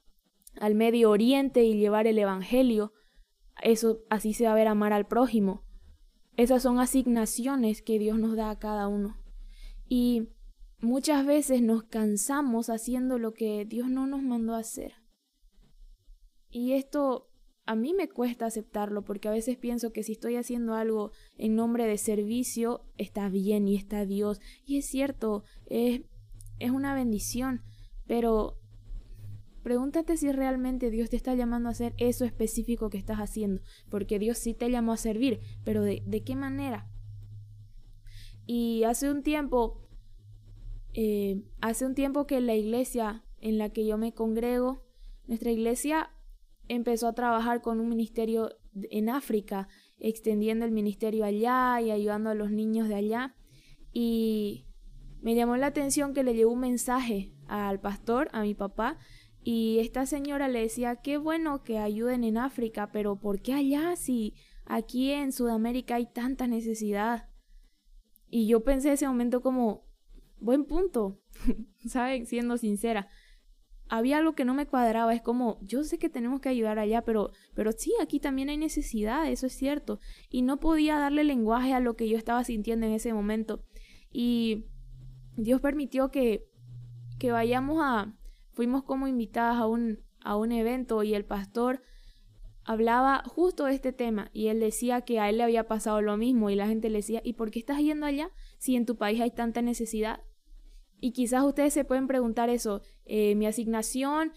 [0.59, 2.93] al Medio Oriente y llevar el Evangelio.
[3.61, 5.63] Eso así se va a ver amar al prójimo.
[6.35, 9.17] Esas son asignaciones que Dios nos da a cada uno.
[9.87, 10.29] Y
[10.79, 14.93] muchas veces nos cansamos haciendo lo que Dios no nos mandó hacer.
[16.49, 17.29] Y esto
[17.65, 21.55] a mí me cuesta aceptarlo porque a veces pienso que si estoy haciendo algo en
[21.55, 24.41] nombre de servicio, está bien y está Dios.
[24.65, 26.01] Y es cierto, es,
[26.59, 27.61] es una bendición,
[28.05, 28.59] pero
[29.63, 34.19] Pregúntate si realmente Dios te está llamando a hacer eso específico que estás haciendo, porque
[34.19, 36.89] Dios sí te llamó a servir, pero ¿de, qué manera?
[38.45, 39.87] Y hace un tiempo,
[40.93, 44.83] eh, hace un tiempo que la iglesia en la que yo me congrego,
[45.27, 46.09] nuestra iglesia
[46.67, 49.67] empezó a trabajar con un ministerio en África,
[49.99, 53.35] extendiendo el ministerio allá y ayudando a los niños de allá.
[53.91, 54.65] Y
[55.21, 58.97] me llamó la atención que le llegó un mensaje al pastor, a mi papá,
[59.43, 63.95] y esta señora le decía, qué bueno que ayuden en África, pero ¿por qué allá
[63.97, 67.29] si aquí en Sudamérica hay tanta necesidad?
[68.29, 69.85] Y yo pensé ese momento como,
[70.39, 71.21] buen punto,
[71.87, 72.25] ¿saben?
[72.25, 73.09] Siendo sincera.
[73.95, 77.03] Había algo que no me cuadraba, es como, yo sé que tenemos que ayudar allá,
[77.03, 79.99] pero, pero sí, aquí también hay necesidad, eso es cierto.
[80.31, 83.63] Y no podía darle lenguaje a lo que yo estaba sintiendo en ese momento.
[84.11, 84.65] Y
[85.37, 86.43] Dios permitió que,
[87.19, 88.17] que vayamos a,
[88.53, 91.83] fuimos como invitadas a un, a un evento y el pastor
[92.63, 96.17] hablaba justo de este tema y él decía que a él le había pasado lo
[96.17, 98.97] mismo y la gente le decía, ¿y por qué estás yendo allá si en tu
[98.97, 100.21] país hay tanta necesidad?
[101.03, 104.31] Y quizás ustedes se pueden preguntar eso, eh, mi asignación,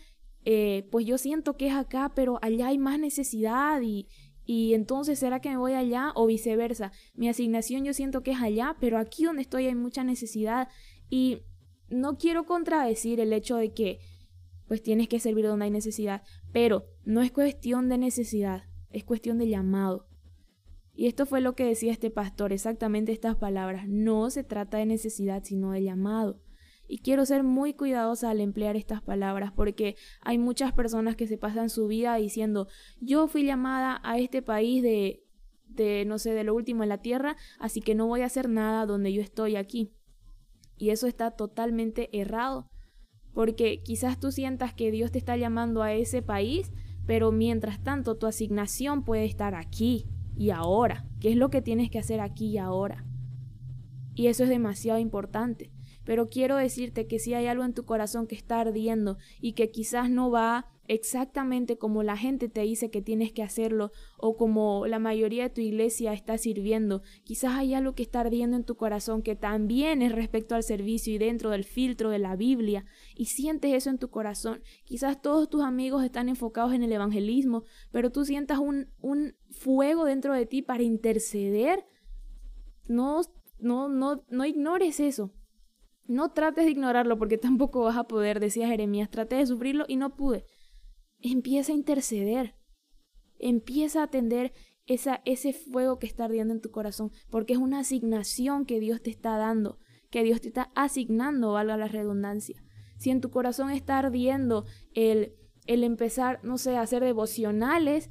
[0.45, 4.09] eh, pues yo siento que es acá, pero allá hay más necesidad y,
[4.45, 6.91] y entonces ¿será que me voy allá o viceversa?
[7.15, 10.67] Mi asignación yo siento que es allá, pero aquí donde estoy hay mucha necesidad
[11.09, 11.43] y
[11.89, 14.01] no quiero contradecir el hecho de que
[14.67, 19.39] pues tienes que servir donde hay necesidad, pero no es cuestión de necesidad, es cuestión
[19.39, 20.09] de llamado.
[20.97, 24.87] Y esto fue lo que decía este pastor, exactamente estas palabras, no se trata de
[24.87, 26.41] necesidad, sino de llamado.
[26.89, 31.39] Y quiero ser muy cuidadosa al emplear estas palabras porque hay muchas personas que se
[31.39, 32.69] pasan su vida diciendo,
[33.01, 35.25] yo fui llamada a este país de,
[35.69, 38.49] de, no sé, de lo último en la tierra, así que no voy a hacer
[38.49, 39.93] nada donde yo estoy aquí.
[40.79, 42.69] Y eso está totalmente errado,
[43.33, 46.73] porque quizás tú sientas que Dios te está llamando a ese país,
[47.07, 51.07] pero mientras tanto tu asignación puede estar aquí y ahora.
[51.21, 53.05] ¿Qué es lo que tienes que hacer aquí y ahora?
[54.15, 55.71] Y eso es demasiado importante.
[56.07, 59.71] Pero quiero decirte que si hay algo en tu corazón que está ardiendo y que
[59.71, 64.87] quizás no va exactamente como la gente te dice que tienes que hacerlo o como
[64.87, 67.03] la mayoría de tu iglesia está sirviendo.
[67.25, 71.15] Quizás hay algo que está ardiendo en tu corazón que también es respecto al servicio
[71.15, 72.85] y dentro del filtro de la Biblia
[73.17, 74.63] y sientes eso en tu corazón.
[74.85, 80.05] Quizás todos tus amigos están enfocados en el evangelismo, pero tú sientas un, un fuego
[80.05, 81.85] dentro de ti para interceder.
[82.87, 83.23] No,
[83.59, 85.33] no, no, no ignores eso.
[86.07, 89.97] No trates de ignorarlo porque tampoco vas a poder, decía Jeremías, traté de sufrirlo y
[89.97, 90.45] no pude
[91.21, 92.55] empieza a interceder,
[93.39, 94.53] empieza a atender
[94.87, 99.11] ese fuego que está ardiendo en tu corazón, porque es una asignación que Dios te
[99.11, 99.79] está dando,
[100.11, 102.63] que Dios te está asignando, valga la redundancia.
[102.97, 104.65] Si en tu corazón está ardiendo
[104.95, 105.35] el,
[105.67, 108.11] el empezar, no sé, a hacer devocionales,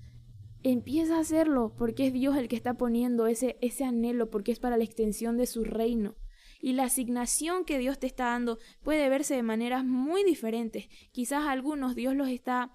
[0.63, 4.59] empieza a hacerlo, porque es Dios el que está poniendo ese, ese anhelo, porque es
[4.59, 6.15] para la extensión de su reino.
[6.61, 10.87] Y la asignación que Dios te está dando puede verse de maneras muy diferentes.
[11.11, 12.71] Quizás a algunos Dios los está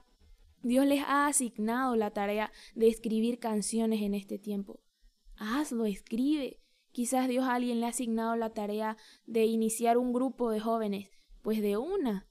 [0.62, 4.80] Dios les ha asignado la tarea de escribir canciones en este tiempo.
[5.36, 6.60] Hazlo, escribe.
[6.92, 11.08] Quizás Dios a alguien le ha asignado la tarea de iniciar un grupo de jóvenes.
[11.42, 12.28] Pues de una.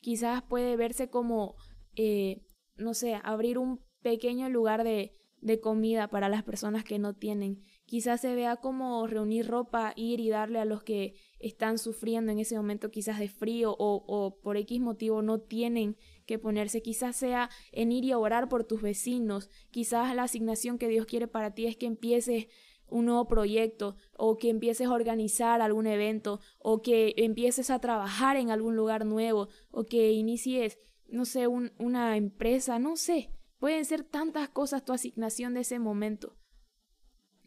[0.00, 1.56] Quizás puede verse como,
[1.96, 7.14] eh, no sé, abrir un pequeño lugar de, de comida para las personas que no
[7.14, 7.60] tienen.
[7.88, 12.38] Quizás se vea como reunir ropa, ir y darle a los que están sufriendo en
[12.38, 15.96] ese momento quizás de frío o, por X motivo no tienen
[16.26, 16.82] que ponerse.
[16.82, 19.48] Quizás sea en ir y orar por tus vecinos.
[19.70, 22.48] Quizás la asignación que Dios quiere para ti es que empieces
[22.88, 28.36] un nuevo proyecto o que empieces a organizar algún evento o que empieces a trabajar
[28.36, 33.30] en algún lugar nuevo o que inicies, no sé, una empresa, no sé.
[33.58, 36.37] Pueden ser tantas cosas tu asignación de ese momento.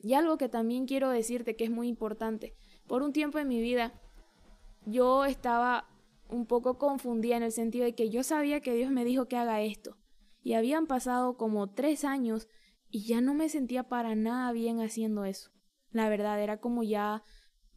[0.03, 2.55] Y algo que también quiero decirte que es muy importante.
[2.87, 3.93] Por un tiempo en mi vida
[4.85, 5.87] yo estaba
[6.27, 9.37] un poco confundida en el sentido de que yo sabía que Dios me dijo que
[9.37, 9.97] haga esto.
[10.41, 12.47] Y habían pasado como tres años
[12.89, 15.51] y ya no me sentía para nada bien haciendo eso.
[15.91, 17.23] La verdad era como ya,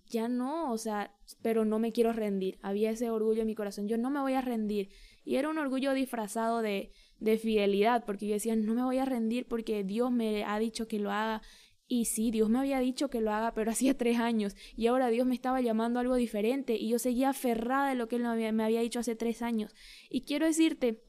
[0.06, 2.58] ya no, o sea, pero no me quiero rendir.
[2.62, 4.88] Había ese orgullo en mi corazón, yo no me voy a rendir.
[5.24, 9.04] Y era un orgullo disfrazado de, de fidelidad, porque yo decía, no me voy a
[9.04, 11.42] rendir porque Dios me ha dicho que lo haga
[11.86, 15.08] y sí, Dios me había dicho que lo haga, pero hacía tres años y ahora
[15.08, 18.24] Dios me estaba llamando a algo diferente y yo seguía aferrada de lo que Él
[18.52, 19.74] me había dicho hace tres años.
[20.08, 21.02] Y quiero decirte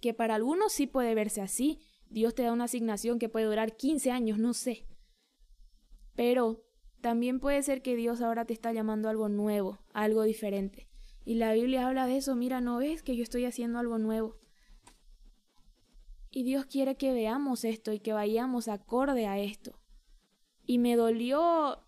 [0.00, 1.80] que para algunos sí puede verse así.
[2.10, 4.86] Dios te da una asignación que puede durar 15 años, no sé.
[6.14, 6.64] Pero
[7.00, 10.88] también puede ser que Dios ahora te está llamando a algo nuevo, algo diferente.
[11.24, 14.38] Y la Biblia habla de eso, mira, ¿no ves que yo estoy haciendo algo nuevo?
[16.30, 19.78] Y Dios quiere que veamos esto y que vayamos acorde a esto.
[20.68, 21.82] Y me dolió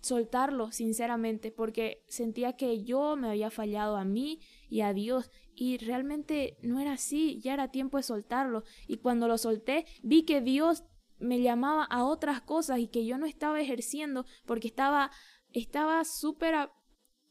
[0.00, 5.30] soltarlo, sinceramente, porque sentía que yo me había fallado a mí y a Dios.
[5.54, 8.64] Y realmente no era así, ya era tiempo de soltarlo.
[8.86, 10.84] Y cuando lo solté, vi que Dios
[11.18, 15.10] me llamaba a otras cosas y que yo no estaba ejerciendo porque estaba
[15.52, 16.54] estaba súper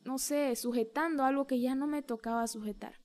[0.08, 2.96] no sé, sujetando algo que ya no me tocaba sujetar.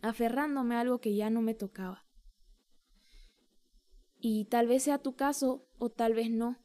[0.00, 2.06] Aferrándome a algo que ya no me tocaba.
[4.20, 6.63] Y tal vez sea tu caso o tal vez no.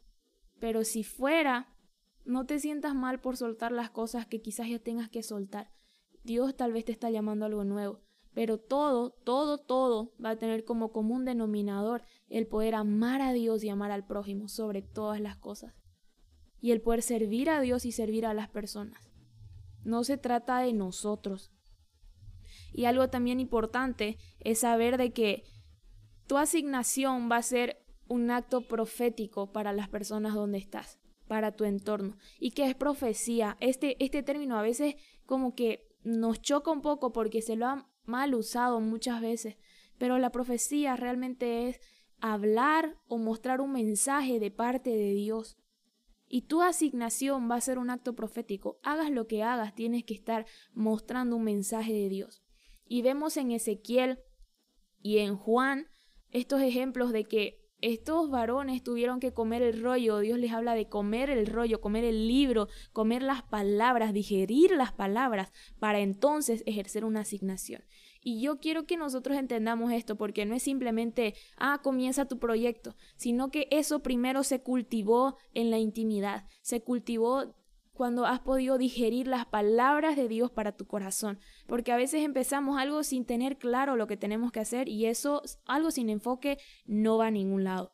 [0.60, 1.74] Pero si fuera,
[2.26, 5.72] no te sientas mal por soltar las cosas que quizás ya tengas que soltar.
[6.24, 8.02] Dios tal vez te está llamando a algo nuevo.
[8.34, 13.64] Pero todo, todo, todo va a tener como común denominador el poder amar a Dios
[13.64, 15.74] y amar al prójimo sobre todas las cosas.
[16.62, 19.10] Y el poder servir a Dios y servir a las personas.
[19.84, 21.52] No se trata de nosotros.
[22.72, 25.44] Y algo también importante es saber de que
[26.28, 31.64] tu asignación va a ser un acto profético para las personas donde estás, para tu
[31.64, 32.18] entorno.
[32.40, 33.56] ¿Y qué es profecía?
[33.62, 34.96] Este, este término a veces
[35.26, 39.56] como que nos choca un poco porque se lo ha mal usado muchas veces,
[39.98, 41.80] pero la profecía realmente es
[42.20, 45.58] hablar o mostrar un mensaje de parte de Dios.
[46.28, 48.80] Y tu asignación va a ser un acto profético.
[48.84, 52.44] Hagas lo que hagas, tienes que estar mostrando un mensaje de Dios.
[52.86, 54.20] Y vemos en Ezequiel
[55.02, 55.88] y en Juan
[56.32, 60.88] estos ejemplos de que estos varones tuvieron que comer el rollo, Dios les habla de
[60.88, 67.06] comer el rollo, comer el libro, comer las palabras, digerir las palabras, para entonces ejercer
[67.06, 67.84] una asignación.
[68.22, 72.96] Y yo quiero que nosotros entendamos esto, porque no es simplemente, ah, comienza tu proyecto,
[73.16, 77.56] sino que eso primero se cultivó en la intimidad, se cultivó
[78.00, 81.38] cuando has podido digerir las palabras de Dios para tu corazón.
[81.70, 85.44] Porque a veces empezamos algo sin tener claro lo que tenemos que hacer y eso,
[85.66, 87.94] algo sin enfoque, no va a ningún lado.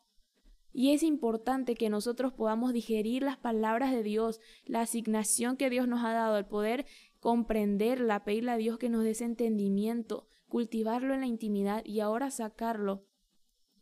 [0.71, 5.89] Y es importante que nosotros podamos digerir las palabras de Dios, la asignación que Dios
[5.89, 6.85] nos ha dado, el poder
[7.19, 12.31] comprenderla, pedirle a Dios que nos dé ese entendimiento, cultivarlo en la intimidad y ahora
[12.31, 13.05] sacarlo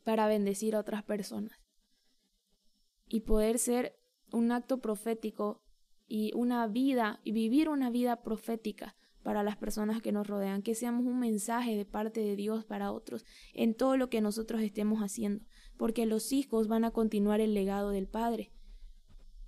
[0.04, 1.60] para bendecir a otras personas.
[3.08, 4.00] Y poder ser
[4.32, 5.62] un acto profético
[6.08, 10.76] y una vida y vivir una vida profética para las personas que nos rodean, que
[10.76, 15.00] seamos un mensaje de parte de Dios para otros en todo lo que nosotros estemos
[15.00, 15.44] haciendo,
[15.78, 18.52] porque los hijos van a continuar el legado del Padre.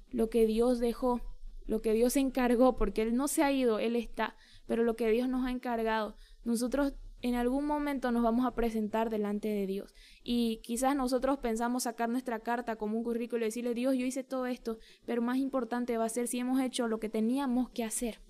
[0.09, 1.21] Lo que Dios dejó,
[1.65, 4.35] lo que Dios encargó, porque Él no se ha ido, Él está,
[4.65, 9.09] pero lo que Dios nos ha encargado, nosotros en algún momento nos vamos a presentar
[9.09, 9.95] delante de Dios.
[10.23, 14.23] Y quizás nosotros pensamos sacar nuestra carta como un currículo y decirle, Dios, yo hice
[14.23, 17.83] todo esto, pero más importante va a ser si hemos hecho lo que teníamos que
[17.83, 18.21] hacer.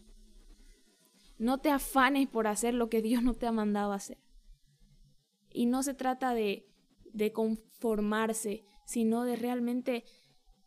[1.37, 4.17] No te afanes por hacer lo que Dios no te ha mandado hacer.
[5.49, 6.67] Y no se trata de,
[7.13, 10.03] de conformarse, sino de realmente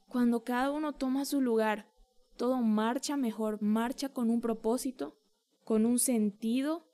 [0.09, 1.89] cuando cada uno toma su lugar,
[2.37, 5.19] todo marcha mejor, marcha con un propósito,
[5.65, 6.89] con un sentido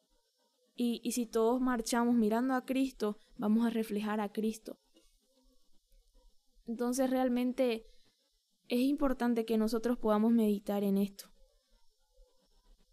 [0.77, 4.81] y, si todos marchamos mirando a Cristo, vamos a reflejar a Cristo.
[6.67, 7.87] Entonces realmente
[8.67, 11.29] es importante que nosotros podamos meditar en esto.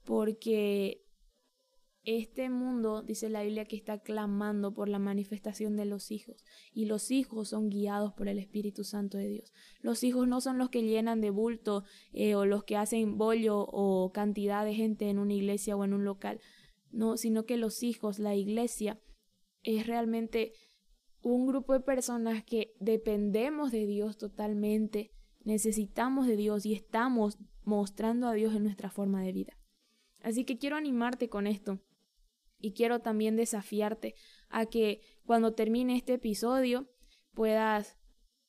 [0.03, 1.03] Porque
[2.03, 6.43] este mundo, dice la Biblia, que está clamando por la manifestación de los hijos.
[6.73, 9.53] Y los hijos son guiados por el Espíritu Santo de Dios.
[9.81, 11.83] Los hijos no son los que llenan de bulto
[12.13, 15.93] eh, o los que hacen bollo o cantidad de gente en una iglesia o en
[15.93, 16.39] un local
[16.91, 18.99] no, sino que los hijos, la iglesia,
[19.63, 20.53] es realmente
[21.21, 25.11] un grupo de personas que dependemos de Dios totalmente,
[25.43, 29.57] Necesitamos de Dios y estamos mostrando a Dios en nuestra forma de vida.
[30.21, 31.79] Así que quiero animarte con esto
[32.59, 34.15] y quiero también desafiarte
[34.49, 36.89] a que cuando termine este episodio
[37.33, 37.97] puedas,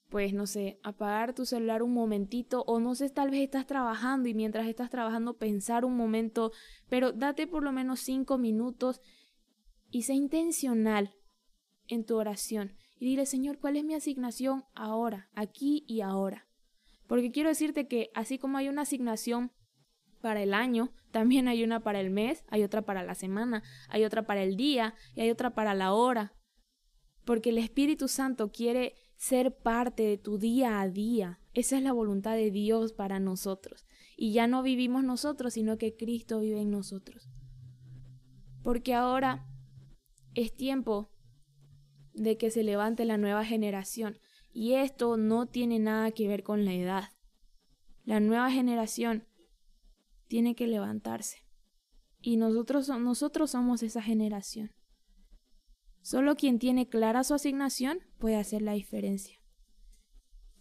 [0.08, 4.28] pues no sé, apagar tu celular un momentito o no sé, tal vez estás trabajando
[4.28, 6.52] y mientras estás trabajando pensar un momento,
[6.88, 9.00] pero date por lo menos cinco minutos
[9.90, 11.14] y sé intencional
[11.88, 16.46] en tu oración y dile, Señor, ¿cuál es mi asignación ahora, aquí y ahora?
[17.08, 19.50] Porque quiero decirte que así como hay una asignación
[20.22, 24.04] para el año, también hay una para el mes, hay otra para la semana, hay
[24.04, 26.32] otra para el día y hay otra para la hora.
[27.24, 31.38] Porque el Espíritu Santo quiere ser parte de tu día a día.
[31.52, 33.84] Esa es la voluntad de Dios para nosotros.
[34.16, 37.28] Y ya no vivimos nosotros, sino que Cristo vive en nosotros.
[38.62, 39.46] Porque ahora
[40.34, 41.12] es tiempo
[42.14, 44.18] de que se levante la nueva generación.
[44.52, 47.04] Y esto no tiene nada que ver con la edad.
[48.04, 49.26] La nueva generación
[50.32, 51.44] tiene que levantarse.
[52.22, 54.70] Y nosotros, nosotros somos esa generación.
[56.00, 59.36] Solo quien tiene clara su asignación puede hacer la diferencia.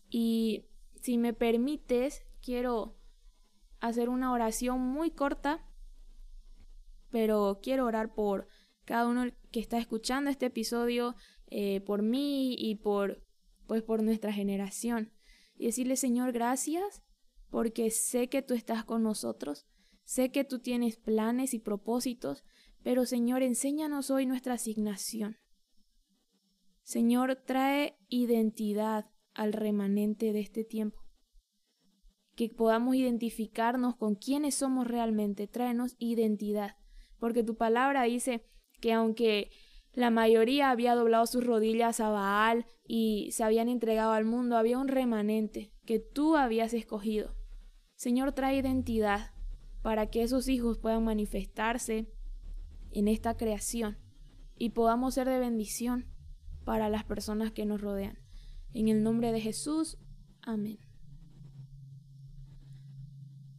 [0.10, 0.66] Y
[1.02, 3.00] si me permites, quiero
[3.80, 5.66] hacer una oración muy corta,
[7.10, 8.50] pero quiero orar por
[8.84, 11.16] cada uno que está escuchando este episodio,
[11.48, 13.24] eh, por mí y por,
[13.68, 15.14] pues, por nuestra generación.
[15.56, 17.04] Y decirle, Señor, gracias
[17.52, 19.68] porque sé que tú estás con nosotros,
[20.04, 22.44] sé que tú tienes planes y propósitos,
[22.82, 25.38] pero Señor, enséñanos hoy nuestra asignación.
[26.82, 31.00] Señor, trae identidad al remanente de este tiempo.
[32.36, 36.78] Que podamos identificarnos con quiénes somos realmente, tráenos identidad.
[37.20, 38.48] Porque tu palabra dice
[38.80, 39.52] que aunque
[39.94, 44.80] la mayoría había doblado sus rodillas a Baal y se habían entregado al mundo, había
[44.80, 47.41] un remanente que tú habías escogido.
[48.02, 49.30] Señor, trae identidad
[49.84, 52.12] para que esos hijos puedan manifestarse
[52.90, 54.00] en esta creación
[54.58, 56.08] y podamos ser de bendición
[56.66, 58.18] para las personas que nos rodean.
[58.74, 60.00] En el nombre de Jesús,
[60.42, 60.80] amén.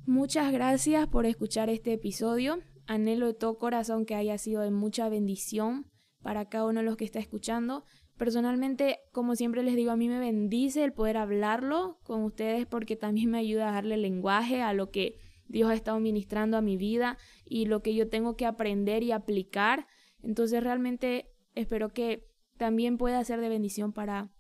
[0.07, 2.59] Muchas gracias por escuchar este episodio.
[2.89, 5.89] Anhelo de todo corazón que haya sido de mucha bendición
[6.21, 7.85] para cada uno de los que está escuchando.
[8.17, 12.97] Personalmente, como siempre les digo, a mí me bendice el poder hablarlo con ustedes porque
[12.97, 16.77] también me ayuda a darle lenguaje a lo que Dios ha estado ministrando a mi
[16.77, 19.87] vida y lo que yo tengo que aprender y aplicar.
[20.23, 24.31] Entonces realmente espero que también pueda ser de bendición para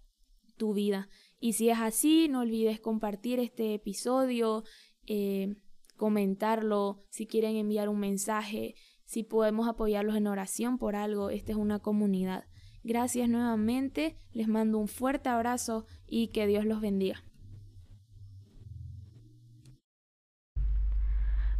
[0.56, 1.08] tu vida.
[1.40, 4.62] Y si es así, no olvides compartir este episodio,
[5.06, 5.56] eh,
[5.96, 11.58] comentarlo, si quieren enviar un mensaje, si podemos apoyarlos en oración por algo, esta es
[11.58, 12.44] una comunidad.
[12.84, 17.22] Gracias nuevamente, les mando un fuerte abrazo y que Dios los bendiga.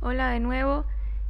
[0.01, 0.85] Hola de nuevo.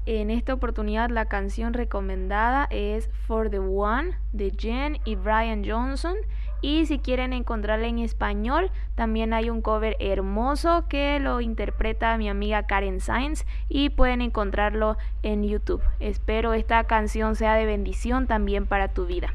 [0.06, 6.16] En esta oportunidad la canción recomendada es For the One de Jen y Brian Johnson.
[6.62, 12.30] Y si quieren encontrarla en español, también hay un cover hermoso que lo interpreta mi
[12.30, 15.82] amiga Karen Sainz y pueden encontrarlo en YouTube.
[16.00, 19.34] Espero esta canción sea de bendición también para tu vida.